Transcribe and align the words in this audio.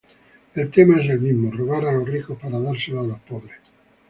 El 0.55 0.71
tema 0.71 0.99
es 0.99 1.11
el 1.11 1.19
mismo: 1.19 1.51
robar 1.51 1.85
a 1.85 1.91
los 1.91 2.09
ricos 2.09 2.35
para 2.39 2.57
darlo 2.59 3.01
a 3.01 3.07
los 3.07 3.19
pobres. 3.19 3.59